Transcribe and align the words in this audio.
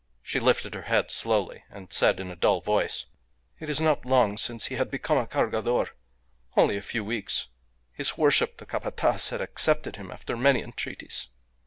She 0.23 0.39
lifted 0.39 0.73
her 0.73 0.81
head 0.89 1.11
slowly, 1.11 1.63
and 1.69 1.93
said 1.93 2.19
in 2.19 2.31
a 2.31 2.35
dull 2.35 2.59
voice 2.59 3.05
"It 3.59 3.69
is 3.69 3.79
not 3.79 4.03
long 4.03 4.35
since 4.35 4.65
he 4.65 4.73
had 4.77 4.89
become 4.89 5.19
a 5.19 5.27
Cargador 5.27 5.89
only 6.57 6.75
a 6.75 6.81
few 6.81 7.03
weeks. 7.03 7.49
His 7.91 8.17
worship 8.17 8.57
the 8.57 8.65
Capataz 8.65 9.29
had 9.29 9.41
accepted 9.41 9.97
him 9.97 10.09
after 10.09 10.35
many 10.35 10.63
entreaties." 10.63 11.27